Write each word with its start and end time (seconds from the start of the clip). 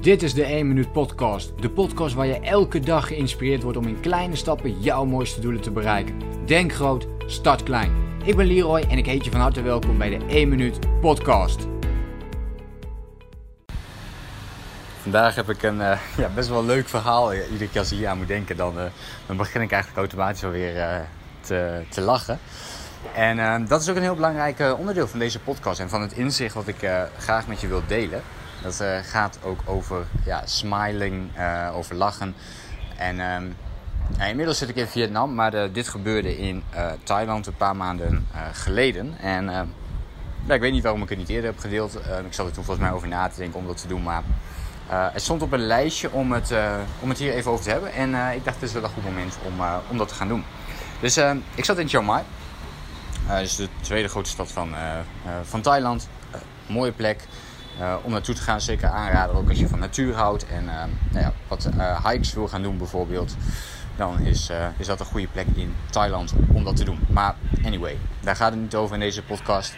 Dit 0.00 0.22
is 0.22 0.34
de 0.34 0.44
1 0.44 0.68
Minuut 0.68 0.92
Podcast. 0.92 1.52
De 1.62 1.70
podcast 1.70 2.14
waar 2.14 2.26
je 2.26 2.40
elke 2.40 2.80
dag 2.80 3.06
geïnspireerd 3.06 3.62
wordt 3.62 3.78
om 3.78 3.86
in 3.86 4.00
kleine 4.00 4.36
stappen 4.36 4.80
jouw 4.80 5.04
mooiste 5.04 5.40
doelen 5.40 5.60
te 5.60 5.70
bereiken. 5.70 6.14
Denk 6.46 6.72
groot, 6.72 7.06
start 7.26 7.62
klein. 7.62 7.92
Ik 8.24 8.36
ben 8.36 8.46
Leroy 8.46 8.80
en 8.80 8.98
ik 8.98 9.06
heet 9.06 9.24
je 9.24 9.30
van 9.30 9.40
harte 9.40 9.62
welkom 9.62 9.98
bij 9.98 10.18
de 10.18 10.24
1 10.26 10.48
Minuut 10.48 11.00
Podcast. 11.00 11.66
Vandaag 15.02 15.34
heb 15.34 15.50
ik 15.50 15.62
een 15.62 15.76
uh, 15.76 15.98
ja, 16.16 16.28
best 16.34 16.48
wel 16.48 16.64
leuk 16.64 16.88
verhaal. 16.88 17.34
Iedere 17.34 17.68
keer 17.68 17.80
als 17.80 17.92
ik 17.92 17.98
hier 17.98 18.08
aan 18.08 18.18
moet 18.18 18.28
denken, 18.28 18.56
dan, 18.56 18.78
uh, 18.78 18.84
dan 19.26 19.36
begin 19.36 19.60
ik 19.60 19.72
eigenlijk 19.72 20.00
automatisch 20.00 20.44
alweer 20.44 20.76
uh, 20.76 20.96
te, 21.40 21.82
te 21.88 22.00
lachen. 22.00 22.38
En 23.14 23.66
dat 23.66 23.80
is 23.80 23.88
ook 23.88 23.96
een 23.96 24.02
heel 24.02 24.14
belangrijk 24.14 24.76
onderdeel 24.78 25.08
van 25.08 25.18
deze 25.18 25.38
podcast 25.38 25.80
en 25.80 25.88
van 25.88 26.00
het 26.00 26.12
inzicht 26.12 26.54
wat 26.54 26.68
ik 26.68 26.90
graag 27.18 27.46
met 27.46 27.60
je 27.60 27.66
wil 27.66 27.82
delen. 27.86 28.22
Dat 28.62 28.80
uh, 28.82 28.98
gaat 29.02 29.38
ook 29.42 29.60
over 29.64 30.06
ja, 30.24 30.42
smiling, 30.46 31.30
uh, 31.38 31.70
over 31.74 31.94
lachen. 31.94 32.34
En 32.96 33.16
ja, 34.18 34.24
inmiddels 34.24 34.58
zit 34.58 34.68
ik 34.68 34.76
in 34.76 34.86
Vietnam, 34.86 35.34
maar 35.34 35.54
uh, 35.54 35.62
dit 35.72 35.88
gebeurde 35.88 36.38
in 36.38 36.62
Thailand 37.02 37.46
een 37.46 37.56
paar 37.56 37.76
maanden 37.76 38.26
geleden. 38.52 39.18
En 39.18 39.44
ja, 40.46 40.54
ik 40.54 40.60
weet 40.60 40.72
niet 40.72 40.82
waarom 40.82 41.02
ik 41.02 41.08
het 41.08 41.18
niet 41.18 41.28
eerder 41.28 41.50
heb 41.50 41.58
gedeeld. 41.58 41.94
ik 42.26 42.32
zat 42.32 42.46
er 42.46 42.52
toen 42.52 42.64
volgens 42.64 42.86
mij 42.86 42.94
over 42.94 43.08
na 43.08 43.28
te 43.28 43.38
denken 43.38 43.58
om 43.58 43.66
dat 43.66 43.80
te 43.80 43.86
doen. 43.86 44.02
Maar 44.02 44.22
het 44.88 45.22
stond 45.22 45.42
op 45.42 45.52
een 45.52 45.66
lijstje 45.66 46.10
om 46.10 46.32
het, 46.32 46.54
om 47.00 47.08
het 47.08 47.18
hier 47.18 47.32
even 47.32 47.50
over 47.50 47.64
te 47.64 47.70
hebben. 47.70 47.92
En 47.92 48.34
ik 48.34 48.44
dacht, 48.44 48.60
het 48.60 48.68
is 48.68 48.72
wel 48.72 48.82
een 48.82 48.90
goed 48.90 49.04
moment 49.04 49.38
om, 49.46 49.52
om 49.90 49.98
dat 49.98 50.08
te 50.08 50.14
gaan 50.14 50.28
doen. 50.28 50.44
Dus 51.00 51.16
ik 51.54 51.64
zat 51.64 51.78
in 51.78 51.88
Chiang 51.88 52.06
Mai. 52.06 52.22
dus 53.40 53.56
de 53.56 53.68
tweede 53.80 54.08
grootste 54.08 54.34
stad 54.34 54.52
van, 54.52 54.74
van 55.42 55.60
Thailand. 55.60 56.08
mooie 56.66 56.92
plek. 56.92 57.26
Uh, 57.80 57.94
om 58.02 58.10
naartoe 58.10 58.34
te 58.34 58.42
gaan, 58.42 58.60
zeker 58.60 58.88
aanraden. 58.88 59.36
Ook 59.36 59.48
als 59.48 59.58
je 59.58 59.68
van 59.68 59.78
natuur 59.78 60.14
houdt 60.14 60.46
en 60.46 60.64
uh, 60.64 60.84
nou 61.10 61.24
ja, 61.24 61.32
wat 61.48 61.68
uh, 61.76 62.06
hikes 62.06 62.32
wil 62.32 62.48
gaan 62.48 62.62
doen 62.62 62.78
bijvoorbeeld. 62.78 63.36
Dan 63.96 64.18
is, 64.18 64.50
is 64.76 64.86
dat 64.86 65.00
een 65.00 65.06
goede 65.06 65.26
plek 65.26 65.46
in 65.54 65.74
Thailand 65.90 66.32
om 66.52 66.64
dat 66.64 66.76
te 66.76 66.84
doen. 66.84 66.98
Maar 67.08 67.34
anyway, 67.64 67.98
daar 68.20 68.36
gaat 68.36 68.50
het 68.50 68.60
niet 68.60 68.74
over 68.74 68.94
in 68.94 69.00
deze 69.00 69.22
podcast. 69.22 69.74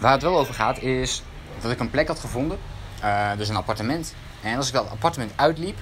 Waar 0.00 0.12
het 0.12 0.22
wel 0.22 0.38
over 0.38 0.54
gaat 0.54 0.82
is 0.82 1.22
dat 1.60 1.70
ik 1.70 1.80
een 1.80 1.90
plek 1.90 2.08
had 2.08 2.18
gevonden. 2.18 2.58
dus 3.36 3.48
een 3.48 3.56
appartement. 3.56 4.14
En 4.42 4.56
als 4.56 4.68
ik 4.68 4.74
dat 4.74 4.90
appartement 4.90 5.32
uitliep. 5.36 5.78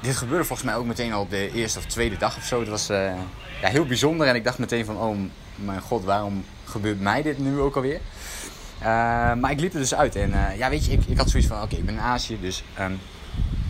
Dit 0.00 0.16
gebeurde 0.16 0.44
volgens 0.44 0.68
mij 0.68 0.76
ook 0.76 0.86
meteen 0.86 1.12
al 1.12 1.20
op 1.20 1.30
de 1.30 1.50
eerste 1.52 1.78
of 1.78 1.84
tweede 1.84 2.16
dag 2.16 2.36
of 2.36 2.44
zo. 2.44 2.58
Dat 2.58 2.68
was 2.68 2.86
ja, 2.86 3.16
heel 3.60 3.86
bijzonder. 3.86 4.26
En 4.26 4.34
ik 4.34 4.44
dacht 4.44 4.58
meteen 4.58 4.84
van, 4.84 4.96
oh 4.96 5.16
mijn 5.54 5.80
god, 5.80 6.04
waarom 6.04 6.44
gebeurt 6.64 7.00
mij 7.00 7.22
dit 7.22 7.38
nu 7.38 7.60
ook 7.60 7.76
alweer? 7.76 8.00
Uh, 8.80 8.86
maar 9.34 9.50
ik 9.50 9.60
liep 9.60 9.72
er 9.72 9.78
dus 9.78 9.94
uit. 9.94 10.16
En 10.16 10.30
uh, 10.30 10.56
ja, 10.56 10.70
weet 10.70 10.84
je, 10.84 10.92
ik, 10.92 11.04
ik 11.06 11.16
had 11.16 11.30
zoiets 11.30 11.48
van: 11.48 11.62
oké, 11.62 11.76
ik 11.76 11.84
ben 11.84 11.94
in 11.94 12.00
Azië. 12.00 12.40
Dus 12.40 12.64
um, 12.80 13.00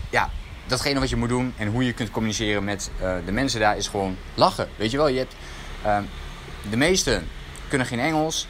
ja, 0.09 0.29
datgene 0.67 0.99
wat 0.99 1.09
je 1.09 1.15
moet 1.15 1.29
doen 1.29 1.53
en 1.57 1.67
hoe 1.67 1.85
je 1.85 1.93
kunt 1.93 2.11
communiceren 2.11 2.63
met 2.63 2.91
uh, 3.01 3.15
de 3.25 3.31
mensen 3.31 3.59
daar 3.59 3.77
is 3.77 3.87
gewoon 3.87 4.17
lachen. 4.33 4.67
Weet 4.75 4.91
je 4.91 4.97
wel, 4.97 5.07
je 5.07 5.17
hebt. 5.17 5.35
de 6.69 6.77
meesten 6.77 7.27
kunnen 7.67 7.87
geen 7.87 7.99
Engels. 7.99 8.47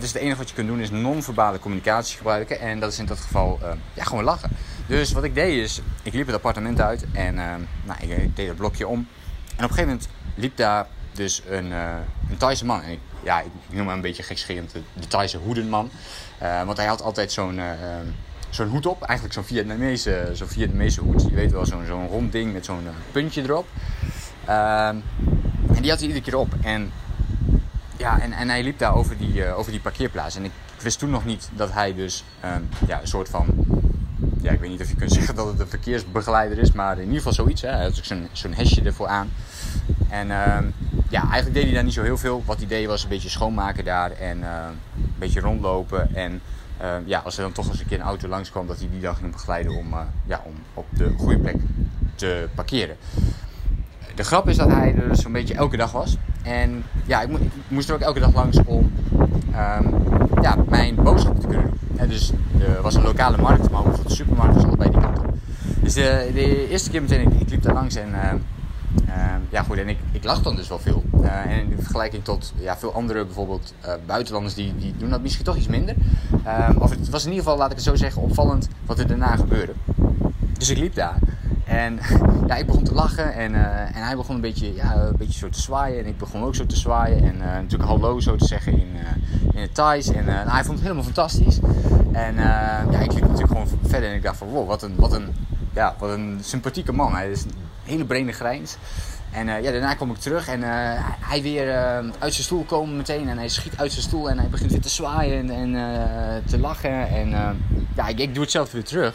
dus 0.00 0.12
het 0.12 0.22
enige 0.22 0.36
wat 0.36 0.48
je 0.48 0.54
kunt 0.54 0.68
doen 0.68 0.80
is 0.80 0.90
non-verbale 0.90 1.58
communicatie 1.58 2.16
gebruiken. 2.16 2.60
En 2.60 2.80
dat 2.80 2.92
is 2.92 2.98
in 2.98 3.06
dat 3.06 3.20
geval 3.20 3.60
ja, 3.94 4.04
gewoon 4.04 4.24
lachen. 4.24 4.50
Dus 4.86 5.12
wat 5.12 5.24
ik 5.24 5.34
deed 5.34 5.62
is: 5.62 5.80
ik 6.02 6.12
liep 6.12 6.26
het 6.26 6.34
appartement 6.34 6.80
uit 6.80 7.04
en 7.12 7.34
nou, 7.84 8.00
ik, 8.00 8.36
deed 8.36 8.48
het 8.48 8.56
blokje 8.56 8.86
om. 8.86 9.08
En 9.56 9.64
op 9.64 9.70
een 9.70 9.76
gegeven 9.76 9.88
moment 9.88 10.08
liep 10.34 10.56
daar 10.56 10.86
dus 11.12 11.42
een, 11.48 11.70
een 12.30 12.36
Thaise 12.36 12.64
man. 12.64 12.82
En 12.82 12.98
ja, 13.22 13.40
ik 13.40 13.50
noem 13.68 13.86
hem 13.86 13.96
een 13.96 14.00
beetje 14.00 14.22
gekscherend 14.22 14.72
de, 14.72 15.06
Thaise 15.08 15.38
hoedenman. 15.38 15.90
Uh, 16.42 16.64
want 16.64 16.76
hij 16.76 16.86
had 16.86 17.02
altijd 17.02 17.32
zo'n 17.32 17.56
uh, 17.56 17.64
zo'n 18.50 18.68
hoed 18.68 18.86
op. 18.86 19.02
Eigenlijk 19.02 19.34
zo'n 19.34 19.44
Vietnamese, 19.44 20.30
zo'n 20.32 20.48
Vietnamese 20.48 21.00
hoed. 21.00 21.22
Je 21.22 21.34
weet 21.34 21.52
wel, 21.52 21.66
zo'n 21.66 21.86
zo'n 21.86 22.08
rond 22.08 22.32
ding 22.32 22.52
met 22.52 22.64
zo'n 22.64 22.88
puntje 23.12 23.42
erop. 23.42 23.66
Ehm, 24.44 24.96
en 25.74 25.82
die 25.82 25.90
had 25.90 25.98
hij 25.98 26.08
iedere 26.08 26.24
keer 26.24 26.36
op. 26.36 26.54
En, 26.62 26.92
ja, 27.96 28.20
en, 28.20 28.32
en 28.32 28.48
hij 28.48 28.62
liep 28.62 28.78
daar 28.78 28.94
over 28.94 29.16
die, 29.18 29.52
over 29.52 29.70
die 29.70 29.80
parkeerplaats. 29.80 30.36
En 30.36 30.44
ik 30.44 30.52
wist 30.82 30.98
toen 30.98 31.10
nog 31.10 31.24
niet 31.24 31.48
dat 31.52 31.72
hij 31.72 31.94
dus 31.94 32.24
ehm, 32.40 32.62
ja, 32.86 33.00
een 33.00 33.08
soort 33.08 33.28
van 33.28 33.46
ja, 34.42 34.50
ik 34.52 34.60
weet 34.60 34.70
niet 34.70 34.80
of 34.80 34.88
je 34.88 34.94
kunt 34.94 35.12
zeggen 35.18 35.34
dat 35.34 35.46
het 35.46 35.60
een 35.60 35.68
verkeersbegeleider 35.68 36.58
is, 36.58 36.72
maar 36.72 36.96
in 36.96 37.02
ieder 37.02 37.16
geval 37.16 37.32
zoiets. 37.32 37.62
Hè. 37.62 37.68
Hij 37.68 37.82
had 37.82 38.00
zo'n 38.02 38.28
zo'n 38.32 38.52
hesje 38.52 38.82
ervoor 38.82 39.06
aan. 39.06 39.30
En 40.08 40.28
uh, 40.28 40.58
ja, 41.10 41.20
eigenlijk 41.20 41.54
deed 41.54 41.64
hij 41.64 41.72
daar 41.72 41.84
niet 41.84 41.92
zo 41.92 42.02
heel 42.02 42.18
veel. 42.18 42.42
Wat 42.46 42.58
hij 42.58 42.66
deed 42.66 42.86
was 42.86 43.02
een 43.02 43.08
beetje 43.08 43.28
schoonmaken 43.28 43.84
daar 43.84 44.10
en 44.10 44.38
uh, 44.38 44.48
een 44.96 45.12
beetje 45.18 45.40
rondlopen. 45.40 46.14
En 46.14 46.40
uh, 46.82 46.88
ja, 47.04 47.18
als 47.24 47.36
er 47.36 47.42
dan 47.42 47.52
toch 47.52 47.68
eens 47.68 47.80
een 47.80 47.86
keer 47.86 48.00
een 48.00 48.04
auto 48.04 48.28
langskwam, 48.28 48.66
dat 48.66 48.78
hij 48.78 48.88
die 48.90 49.00
dan 49.00 49.16
ging 49.16 49.32
begeleiden 49.32 49.76
om, 49.76 49.92
eh, 49.92 50.00
ja, 50.24 50.42
om 50.44 50.54
op 50.74 50.86
de 50.90 51.14
goede 51.18 51.38
plek 51.38 51.56
te 52.14 52.48
parkeren. 52.54 52.96
De 54.14 54.22
grap 54.22 54.48
is 54.48 54.56
dat 54.56 54.68
hij 54.68 54.94
er 54.94 55.16
zo'n 55.16 55.32
beetje 55.32 55.54
elke 55.54 55.76
dag 55.76 55.92
was. 55.92 56.16
En 56.42 56.84
ja, 57.04 57.22
ik, 57.22 57.28
mo 57.28 57.36
ik 57.36 57.52
moest 57.68 57.88
er 57.88 57.94
ook 57.94 58.00
elke 58.00 58.20
dag 58.20 58.34
langs 58.34 58.58
om 58.64 58.92
um, 59.48 59.94
ja, 60.42 60.56
mijn 60.68 60.94
boodschappen 60.94 61.40
te 61.40 61.46
kunnen 61.46 61.66
doen. 61.66 61.98
En 61.98 62.08
dus 62.08 62.32
er 62.60 62.82
was 62.82 62.94
een 62.94 63.02
lokale 63.02 63.36
markt, 63.36 63.70
maar 63.70 63.86
ook 63.86 64.08
de 64.08 64.14
supermarkt 64.14 64.54
was 64.54 64.64
allebei 64.64 64.90
die 64.90 65.00
kant 65.00 65.18
op. 65.18 65.34
Dus 65.80 65.94
de, 65.94 66.30
de 66.34 66.68
eerste 66.68 66.90
keer 66.90 67.00
meteen, 67.00 67.40
ik, 67.40 67.50
liep 67.50 67.62
daar 67.62 67.74
langs 67.74 67.94
en 67.94 68.08
uh, 68.08 68.32
ja, 69.50 69.62
goed, 69.62 69.78
en 69.78 69.88
ik, 69.88 69.98
ik 70.12 70.24
lach 70.24 70.42
dan 70.42 70.56
dus 70.56 70.68
wel 70.68 70.78
veel. 70.78 71.02
Uh, 71.22 71.44
en 71.44 71.70
in 71.70 71.76
vergelijking 71.78 72.24
tot 72.24 72.52
ja, 72.56 72.76
veel 72.76 72.94
andere, 72.94 73.24
bijvoorbeeld 73.24 73.74
uh, 73.86 73.92
buitenlanders, 74.06 74.54
die, 74.54 74.76
die 74.76 74.94
doen 74.96 75.10
dat 75.10 75.22
misschien 75.22 75.44
toch 75.44 75.56
iets 75.56 75.66
minder. 75.66 75.94
Ehm, 76.44 76.76
of 76.76 76.90
het 76.90 77.08
was 77.08 77.24
in 77.24 77.30
ieder 77.30 77.44
geval, 77.44 77.58
laat 77.58 77.70
ik 77.70 77.76
het 77.76 77.84
zo 77.84 77.94
zeggen, 77.94 78.22
opvallend 78.22 78.68
wat 78.86 78.98
er 78.98 79.06
daarna 79.06 79.36
gebeurde. 79.36 79.72
Dus 80.58 80.70
ik 80.70 80.78
liep 80.78 80.94
daar. 80.94 81.18
En 81.64 81.98
ja, 82.48 82.56
ik 82.56 82.66
begon 82.66 82.84
te 82.84 82.94
lachen 82.94 83.34
en, 83.34 83.54
en 83.94 84.02
hij 84.02 84.16
begon 84.16 84.34
een 84.34 84.40
beetje, 84.40 84.74
ja, 84.74 84.96
een 84.96 85.16
beetje 85.16 85.38
zo 85.38 85.48
te 85.48 85.60
zwaaien. 85.60 85.98
En 85.98 86.06
ik 86.06 86.18
begon 86.18 86.42
ook 86.42 86.54
zo 86.54 86.66
te 86.66 86.76
zwaaien. 86.76 87.24
En 87.24 87.36
natuurlijk 87.38 87.90
hallo 87.90 88.20
zo 88.20 88.36
te 88.36 88.46
zeggen 88.46 88.72
in, 88.72 88.88
in 89.52 89.60
het 89.60 89.74
Thais. 89.74 90.08
En 90.08 90.24
nou, 90.24 90.48
hij 90.48 90.64
vond 90.64 90.74
het 90.74 90.82
helemaal 90.82 91.04
fantastisch. 91.04 91.58
En 92.12 92.34
ja, 92.90 92.98
ik 93.00 93.12
liep 93.12 93.22
natuurlijk 93.22 93.52
gewoon 93.52 93.68
verder 93.82 94.08
en 94.08 94.14
ik 94.14 94.22
dacht 94.22 94.36
van 94.36 94.48
wow, 94.48 94.68
wat 94.68 94.82
een, 94.82 94.94
wat 94.96 95.12
een, 95.12 95.34
ja, 95.74 95.94
wat 95.98 96.10
een 96.10 96.38
sympathieke 96.40 96.92
man. 96.92 97.14
Hij 97.14 97.30
is 97.30 97.44
hele 97.84 98.04
brede 98.04 98.32
grijns. 98.32 98.76
En 99.30 99.46
uh, 99.46 99.62
ja, 99.62 99.70
daarna 99.70 99.94
kom 99.94 100.10
ik 100.10 100.16
terug 100.16 100.48
en 100.48 100.60
uh, 100.60 100.66
hij 101.20 101.42
weer 101.42 101.66
uh, 101.66 101.96
uit 102.18 102.34
zijn 102.34 102.44
stoel 102.44 102.64
komen 102.64 102.96
meteen. 102.96 103.28
En 103.28 103.38
hij 103.38 103.48
schiet 103.48 103.76
uit 103.76 103.92
zijn 103.92 104.04
stoel 104.04 104.30
en 104.30 104.38
hij 104.38 104.48
begint 104.48 104.70
weer 104.70 104.80
te 104.80 104.88
zwaaien 104.88 105.50
en, 105.50 105.72
te 106.46 106.58
lachen. 106.58 107.08
En 107.08 107.30
ja, 107.96 108.08
ik, 108.08 108.18
ik, 108.18 108.34
doe 108.34 108.42
het 108.42 108.52
zelf 108.52 108.72
weer 108.72 108.84
terug. 108.84 109.14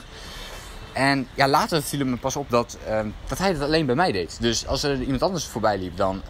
En 0.93 1.27
ja, 1.33 1.47
later 1.47 1.83
viel 1.83 2.05
me 2.05 2.17
pas 2.17 2.35
op 2.35 2.49
dat, 2.49 2.77
dat 3.27 3.37
hij 3.37 3.49
het 3.49 3.61
alleen 3.61 3.85
bij 3.85 3.95
mij 3.95 4.11
deed. 4.11 4.37
Dus 4.39 4.67
als 4.67 4.83
er 4.83 5.01
iemand 5.01 5.23
anders 5.23 5.45
voorbij 5.45 5.77
liep, 5.77 5.97
dan, 5.97 6.21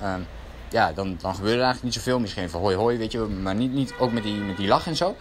ja, 0.70 0.94
dan, 0.94 1.18
dan 1.22 1.36
gebeurde 1.36 1.58
er 1.58 1.64
eigenlijk 1.64 1.84
niet 1.84 2.04
zoveel. 2.04 2.20
Misschien 2.20 2.50
van 2.50 2.62
hoi 2.62 2.76
hoi, 2.76 2.98
weet 2.98 3.12
je. 3.12 3.20
Maar 3.20 3.56
niet, 3.56 3.74
niet 3.74 3.94
ook 4.00 4.12
met 4.12 4.24
die, 4.24 4.36
met 4.36 4.58
die 4.58 4.68
lach 4.68 4.88
en 4.88 4.96
zo. 4.96 5.16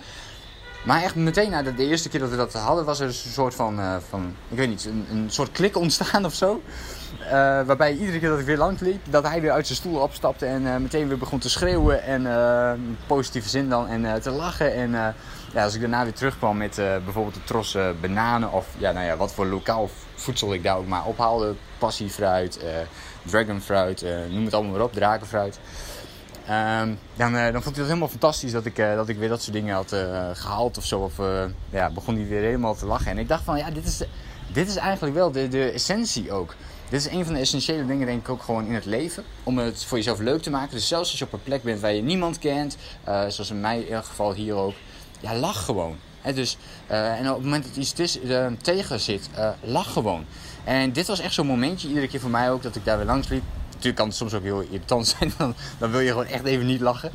Maar 0.84 1.02
echt 1.02 1.14
meteen 1.14 1.50
na 1.50 1.62
de, 1.62 1.74
de, 1.74 1.86
eerste 1.86 2.08
keer 2.08 2.20
dat 2.20 2.30
we 2.30 2.36
dat 2.36 2.52
hadden, 2.52 2.84
was 2.84 3.00
er 3.00 3.06
een 3.06 3.14
soort 3.14 3.54
van, 3.54 4.00
van 4.08 4.34
ik 4.48 4.56
weet 4.56 4.68
niet, 4.68 4.84
een, 4.84 5.06
een 5.10 5.30
soort 5.30 5.50
klik 5.50 5.76
ontstaan 5.76 6.24
of 6.24 6.34
zo. 6.34 6.62
Uh, 7.20 7.30
waarbij 7.66 7.92
iedere 7.96 8.18
keer 8.18 8.28
dat 8.28 8.38
ik 8.38 8.46
weer 8.46 8.56
lang 8.56 8.80
liep, 8.80 9.00
dat 9.10 9.26
hij 9.28 9.40
weer 9.40 9.50
uit 9.50 9.66
zijn 9.66 9.78
stoel 9.78 10.00
opstapte 10.00 10.46
en 10.46 10.62
uh, 10.62 10.76
meteen 10.76 11.08
weer 11.08 11.18
begon 11.18 11.38
te 11.38 11.50
schreeuwen. 11.50 12.02
En 12.02 12.26
in 12.76 12.98
positieve 13.06 13.48
zin 13.48 13.68
dan, 13.68 13.88
en 13.88 14.20
te 14.20 14.30
lachen. 14.30 14.74
En 14.74 14.90
ja, 15.52 15.64
als 15.64 15.74
ik 15.74 15.80
daarna 15.80 16.02
weer 16.02 16.12
terugkwam 16.12 16.56
met 16.56 16.74
bijvoorbeeld 16.76 17.34
de 17.34 17.44
tros 17.44 17.76
bananen 18.00 18.52
of 18.52 18.66
ja, 18.78 18.92
nou 18.92 19.06
ja, 19.06 19.16
wat 19.16 19.32
voor 19.32 19.46
lokaal 19.46 19.88
voedsel 20.14 20.54
ik 20.54 20.62
daar 20.62 20.76
ook 20.76 20.86
maar 20.86 21.04
ophaalde. 21.04 21.54
Passiefruit, 21.78 22.64
dragonfruit, 23.22 24.04
noem 24.30 24.44
het 24.44 24.54
allemaal 24.54 24.72
maar 24.72 24.82
op, 24.82 24.92
drakenfruit. 24.92 25.58
Um, 26.50 26.98
dan, 27.16 27.32
dan 27.32 27.52
vond 27.52 27.64
hij 27.64 27.74
het 27.74 27.86
helemaal 27.86 28.08
fantastisch 28.08 28.52
dat 28.52 28.64
ik, 28.64 28.76
dat 28.76 29.08
ik 29.08 29.18
weer 29.18 29.28
dat 29.28 29.42
soort 29.42 29.56
dingen 29.56 29.74
had 29.74 29.96
gehaald 30.32 30.78
of 30.78 30.84
zo. 30.84 31.00
Of 31.00 31.14
ja, 31.70 31.90
begon 31.90 32.14
hij 32.14 32.26
weer 32.26 32.42
helemaal 32.42 32.74
te 32.74 32.86
lachen. 32.86 33.10
En 33.10 33.18
ik 33.18 33.28
dacht 33.28 33.44
van 33.44 33.58
ja, 33.58 33.70
dit 33.70 33.86
is, 33.86 34.02
dit 34.52 34.68
is 34.68 34.76
eigenlijk 34.76 35.14
wel 35.14 35.30
de, 35.30 35.48
de 35.48 35.70
essentie 35.70 36.32
ook. 36.32 36.54
Dit 36.94 37.06
is 37.06 37.12
een 37.12 37.24
van 37.24 37.34
de 37.34 37.40
essentiële 37.40 37.86
dingen, 37.86 38.06
denk 38.06 38.20
ik, 38.20 38.28
ook 38.28 38.42
gewoon 38.42 38.66
in 38.66 38.74
het 38.74 38.84
leven. 38.84 39.24
Om 39.42 39.58
het 39.58 39.84
voor 39.84 39.96
jezelf 39.96 40.18
leuk 40.18 40.42
te 40.42 40.50
maken. 40.50 40.70
Dus 40.70 40.88
zelfs 40.88 41.10
als 41.10 41.18
je 41.18 41.24
op 41.24 41.32
een 41.32 41.42
plek 41.42 41.62
bent 41.62 41.80
waar 41.80 41.92
je 41.92 42.02
niemand 42.02 42.38
kent, 42.38 42.76
zoals 43.04 43.50
in 43.50 43.60
mijn 43.60 43.84
geval 44.04 44.32
hier 44.32 44.54
ook, 44.54 44.74
ja, 45.20 45.34
lach 45.36 45.64
gewoon. 45.64 45.96
He, 46.20 46.32
dus, 46.32 46.56
en 46.86 47.28
op 47.28 47.34
het 47.34 47.44
moment 47.44 47.64
dat 47.64 47.76
iets 47.76 47.92
tegen 48.62 49.00
zit, 49.00 49.28
lach 49.60 49.92
gewoon. 49.92 50.24
En 50.64 50.92
dit 50.92 51.06
was 51.06 51.20
echt 51.20 51.34
zo'n 51.34 51.46
momentje, 51.46 51.88
iedere 51.88 52.08
keer 52.08 52.20
voor 52.20 52.30
mij 52.30 52.50
ook, 52.50 52.62
dat 52.62 52.76
ik 52.76 52.84
daar 52.84 52.96
weer 52.96 53.06
langs 53.06 53.28
liep 53.28 53.42
natuurlijk 53.84 53.96
kan 53.96 54.08
het 54.08 54.16
soms 54.16 54.34
ook 54.34 54.42
heel 54.42 54.70
irritant 54.70 55.06
zijn. 55.18 55.32
Dan, 55.38 55.54
dan 55.78 55.90
wil 55.90 56.00
je 56.00 56.08
gewoon 56.10 56.26
echt 56.26 56.44
even 56.44 56.66
niet 56.66 56.80
lachen. 56.80 57.10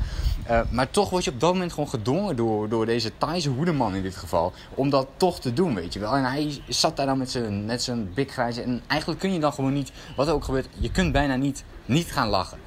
Uh, 0.50 0.62
maar 0.72 0.90
toch 0.90 1.10
word 1.10 1.24
je 1.24 1.32
op 1.32 1.40
dat 1.40 1.54
moment 1.54 1.74
gewoon 1.74 1.90
gedwongen 1.90 2.36
door, 2.36 2.70
door 2.70 2.86
deze 2.86 3.12
Thaise 3.18 3.50
hoedeman 3.50 3.96
in 3.96 4.02
dit 4.02 4.16
geval. 4.16 4.54
Om 4.74 4.90
dat 4.90 5.08
toch 5.18 5.40
te 5.40 5.54
doen, 5.54 5.76
weet 5.76 5.94
je 5.94 6.00
wel. 6.00 6.16
En 6.16 6.24
hij 6.24 6.62
zat 6.68 6.98
daar 6.98 7.06
dan 7.06 7.18
met 7.18 7.32
zijn, 7.32 7.66
met 7.66 7.84
zijn 7.84 8.14
big 8.14 8.32
grijze. 8.32 8.62
En 8.62 8.82
eigenlijk 8.88 9.20
kun 9.20 9.34
je 9.34 9.40
dan 9.40 9.54
gewoon 9.54 9.74
niet, 9.74 9.92
wat 10.16 10.28
er 10.28 10.34
ook 10.34 10.44
gebeurt, 10.44 10.68
je 10.80 10.92
kunt 10.92 11.12
bijna 11.12 11.36
niet, 11.36 11.64
niet 11.86 12.12
gaan 12.12 12.28
lachen. 12.28 12.60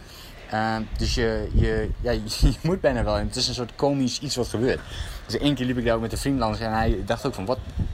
Ehm, 0.52 0.82
dus 0.96 1.14
je, 1.14 1.49
je, 1.54 1.88
ja, 2.00 2.10
je 2.40 2.54
moet 2.62 2.81
bijna 2.81 3.04
wel. 3.04 3.19
En 3.19 3.26
het 3.26 3.37
is 3.37 3.49
een 3.49 3.54
soort 3.54 3.75
komisch 3.75 4.20
iets 4.20 4.37
wat 4.37 4.49
gebeurt. 4.49 4.81
Dus 5.26 5.38
één 5.38 5.54
keer 5.54 5.66
liep 5.66 5.78
ik 5.78 5.84
daar 5.84 5.94
ook 5.94 6.00
met 6.00 6.12
een 6.12 6.19
vriend 6.19 6.38
langs 6.38 6.60
en 6.60 6.72
hij 6.72 7.02
dacht 7.06 7.26
ook 7.26 7.34
van, 7.34 7.46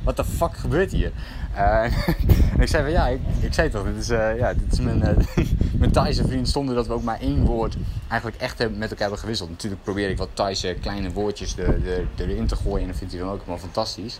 wat 0.02 0.16
the 0.16 0.24
fuck 0.24 0.56
gebeurt 0.56 0.90
hier? 0.90 1.12
Uh, 1.54 1.82
en 2.54 2.60
ik 2.60 2.68
zei 2.68 2.82
van, 2.82 2.92
ja, 2.92 3.06
ik, 3.06 3.20
ik 3.40 3.54
zei 3.54 3.70
toch, 3.70 3.84
dit 3.84 3.96
is, 3.96 4.10
uh, 4.10 4.38
ja, 4.38 4.54
dit 4.54 4.72
is 4.72 4.80
mijn, 4.80 4.98
uh, 4.98 5.44
mijn 5.80 5.90
Thaise 5.90 6.26
vriend 6.26 6.48
zonder 6.48 6.74
dat 6.74 6.86
we 6.86 6.92
ook 6.92 7.02
maar 7.02 7.20
één 7.20 7.44
woord 7.44 7.76
eigenlijk 8.08 8.42
echt 8.42 8.58
met 8.58 8.70
elkaar 8.70 8.98
hebben 8.98 9.18
gewisseld. 9.18 9.50
Natuurlijk 9.50 9.82
probeer 9.82 10.10
ik 10.10 10.18
wat 10.18 10.28
Thaise 10.32 10.76
kleine 10.80 11.12
woordjes 11.12 11.56
er, 11.56 11.88
er, 11.88 12.06
erin 12.16 12.46
te 12.46 12.56
gooien 12.56 12.80
en 12.80 12.86
dat 12.86 12.96
vindt 12.96 13.12
hij 13.12 13.22
dan 13.22 13.32
ook 13.32 13.38
helemaal 13.38 13.58
fantastisch. 13.58 14.18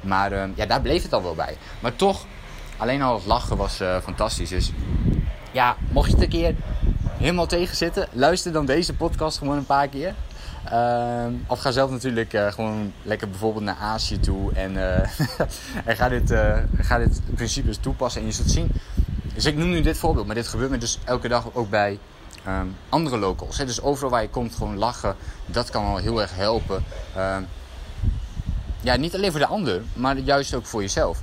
Maar 0.00 0.32
ehm, 0.32 0.50
ja, 0.54 0.66
daar 0.66 0.80
bleef 0.80 1.02
het 1.02 1.12
al 1.12 1.22
wel 1.22 1.34
bij. 1.34 1.56
Maar 1.80 1.96
toch, 1.96 2.26
alleen 2.76 3.02
al 3.02 3.14
het 3.14 3.26
lachen 3.26 3.56
was 3.56 3.80
fantastisch. 4.02 4.48
Dus 4.48 4.72
ja, 5.52 5.76
mocht 5.90 6.06
je 6.06 6.14
het 6.14 6.22
een 6.22 6.28
keer 6.28 6.54
helemaal 7.18 7.46
tegen 7.46 7.76
zitten, 7.76 8.08
luister 8.12 8.52
dan 8.52 8.66
deze 8.66 8.94
podcast 8.94 9.38
gewoon 9.38 9.56
een 9.56 9.66
paar 9.66 9.88
keer. 9.88 10.14
Uh, 10.72 11.26
of 11.46 11.60
ga 11.60 11.70
zelf 11.70 11.90
natuurlijk 11.90 12.32
uh, 12.32 12.52
gewoon 12.52 12.92
lekker 13.02 13.28
bijvoorbeeld 13.28 13.64
naar 13.64 13.76
Azië 13.76 14.20
toe 14.20 14.52
en, 14.52 14.72
uh, 14.72 14.98
en 15.88 15.96
ga, 15.96 16.08
dit, 16.08 16.30
uh, 16.30 16.56
ga 16.78 16.98
dit 16.98 17.20
principes 17.34 17.76
toepassen. 17.76 18.20
En 18.20 18.26
je 18.26 18.32
zult 18.32 18.50
zien. 18.50 18.70
Dus 19.34 19.44
ik 19.44 19.56
noem 19.56 19.68
nu 19.68 19.80
dit 19.80 19.98
voorbeeld, 19.98 20.26
maar 20.26 20.34
dit 20.34 20.48
gebeurt 20.48 20.70
me 20.70 20.78
dus 20.78 20.98
elke 21.04 21.28
dag 21.28 21.48
ook 21.52 21.70
bij 21.70 21.98
um, 22.48 22.76
andere 22.88 23.18
locals. 23.18 23.58
Hè? 23.58 23.64
Dus 23.64 23.82
overal 23.82 24.10
waar 24.10 24.22
je 24.22 24.28
komt, 24.28 24.54
gewoon 24.54 24.76
lachen. 24.76 25.16
Dat 25.46 25.70
kan 25.70 25.84
al 25.84 25.96
heel 25.96 26.20
erg 26.20 26.36
helpen. 26.36 26.84
Ehm, 27.14 27.42
ja, 28.80 28.96
niet 28.96 29.14
alleen 29.14 29.30
voor 29.30 29.40
de 29.40 29.46
ander, 29.46 29.82
maar 29.92 30.18
juist 30.18 30.54
ook 30.54 30.66
voor 30.66 30.80
jezelf. 30.80 31.22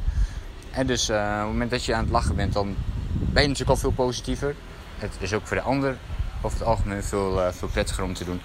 En 0.71 0.87
dus 0.87 1.09
op 1.09 1.15
het 1.15 1.45
moment 1.45 1.71
dat 1.71 1.85
je 1.85 1.93
aan 1.93 2.03
het 2.03 2.11
lachen 2.11 2.35
bent, 2.35 2.53
dan 2.53 2.75
ben 3.11 3.41
je 3.41 3.47
natuurlijk 3.47 3.75
al 3.75 3.81
veel 3.81 4.05
positiever. 4.05 4.55
Het 5.03 5.15
is 5.19 5.33
ook 5.33 5.47
voor 5.47 5.57
de 5.57 5.63
ander 5.63 5.97
over 6.41 6.57
het 6.57 6.67
algemeen 6.67 7.03
veel, 7.03 7.39
uh, 7.39 7.47
prettiger 7.71 8.03
om 8.03 8.13
te 8.13 8.25
doen. 8.25 8.41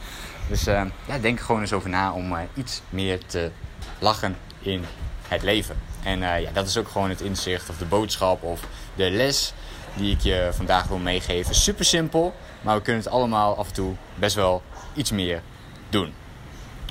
Dus 0.49 0.69
uh, 0.69 0.83
ja, 1.07 1.19
denk 1.19 1.41
gewoon 1.41 1.61
eens 1.61 1.73
over 1.73 1.91
na 1.91 2.13
om 2.13 2.33
uh, 2.33 2.39
iets 2.55 2.83
meer 2.89 3.27
te 3.27 3.51
lachen 3.99 4.37
in 4.61 4.85
het 5.29 5.43
leven. 5.43 5.77
En 6.03 6.19
ja, 6.19 6.51
dat 6.53 6.67
is 6.67 6.77
ook 6.77 6.89
gewoon 6.89 7.09
het 7.09 7.21
inzicht 7.21 7.69
of 7.69 7.79
de 7.79 7.85
boodschap 7.85 8.43
of 8.43 8.61
de 8.95 9.11
les 9.11 9.53
die 9.95 10.13
ik 10.15 10.21
je 10.21 10.49
vandaag 10.53 10.87
wil 10.87 10.99
meegeven. 10.99 11.55
Super 11.55 11.85
simpel, 11.85 12.35
maar 12.61 12.77
we 12.77 12.83
kunnen 12.83 13.03
het 13.03 13.13
allemaal 13.13 13.57
af 13.57 13.69
en 13.69 13.75
toe 13.75 13.95
best 14.15 14.35
wel 14.35 14.63
iets 14.95 15.11
meer 15.11 15.43
doen. 15.89 16.15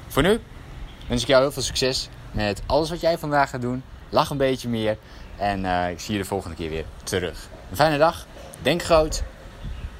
Voor 0.08 0.24
nu 0.24 0.40
wens 1.08 1.22
ik 1.22 1.28
jou 1.28 1.42
heel 1.42 1.52
veel 1.52 1.62
succes 1.62 2.10
met 2.31 2.62
alles 2.66 2.90
wat 2.90 3.02
jij 3.02 3.18
vandaag 3.18 3.50
gaat 3.50 3.62
doen. 3.62 3.84
Lach 4.10 4.30
een 4.30 4.38
beetje 4.38 4.69
meer 4.69 4.98
en 5.38 5.66
ik 5.90 6.00
zie 6.00 6.14
je 6.14 6.22
de 6.22 6.28
volgende 6.28 6.56
keer 6.56 6.69
weer 6.69 6.86
terug. 7.04 7.48
Een 7.69 7.75
fijne 7.75 7.98
dag, 7.98 8.25
denk 8.62 8.84
groot, 8.84 9.24